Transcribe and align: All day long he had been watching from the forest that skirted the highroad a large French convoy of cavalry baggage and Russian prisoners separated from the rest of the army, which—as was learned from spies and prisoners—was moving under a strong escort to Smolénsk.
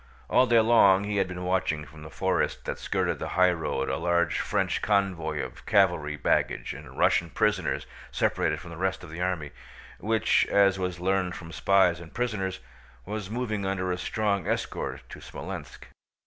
All 0.31 0.47
day 0.47 0.59
long 0.61 1.03
he 1.03 1.17
had 1.17 1.27
been 1.27 1.43
watching 1.45 1.85
from 1.85 2.01
the 2.01 2.09
forest 2.09 2.65
that 2.65 2.79
skirted 2.79 3.19
the 3.19 3.27
highroad 3.37 3.87
a 3.87 3.97
large 3.97 4.39
French 4.39 4.81
convoy 4.81 5.39
of 5.43 5.67
cavalry 5.67 6.15
baggage 6.15 6.73
and 6.73 6.97
Russian 6.97 7.29
prisoners 7.29 7.85
separated 8.11 8.59
from 8.59 8.71
the 8.71 8.77
rest 8.77 9.03
of 9.03 9.11
the 9.11 9.21
army, 9.21 9.51
which—as 9.99 10.79
was 10.79 10.99
learned 10.99 11.35
from 11.35 11.51
spies 11.51 11.99
and 11.99 12.15
prisoners—was 12.15 13.29
moving 13.29 13.63
under 13.63 13.91
a 13.91 13.97
strong 13.99 14.47
escort 14.47 15.07
to 15.09 15.19
Smolénsk. 15.19 15.81